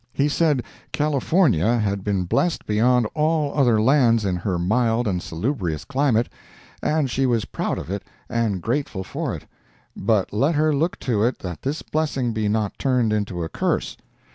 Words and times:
He 0.13 0.27
said 0.29 0.63
California 0.93 1.77
had 1.77 2.03
been 2.03 2.23
blessed 2.23 2.65
beyond 2.65 3.05
all 3.13 3.53
other 3.55 3.79
lands 3.79 4.25
in 4.25 4.35
her 4.37 4.57
mild 4.57 5.07
and 5.07 5.21
salubrious 5.21 5.85
climate, 5.85 6.27
and 6.81 7.07
she 7.07 7.27
was 7.27 7.45
proud 7.45 7.77
of 7.77 7.91
it 7.91 8.01
and 8.27 8.63
grateful 8.63 9.03
for 9.03 9.35
it—but 9.35 10.33
let 10.33 10.55
her 10.55 10.73
look 10.73 10.97
to 11.01 11.23
it 11.23 11.37
that 11.37 11.61
this 11.61 11.83
blessing 11.83 12.33
be 12.33 12.49
not 12.49 12.79
turned 12.79 13.13
into 13.13 13.43
a 13.43 13.47
curse. 13.49 13.95